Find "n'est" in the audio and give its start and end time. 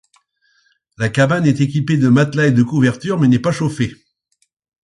3.27-3.37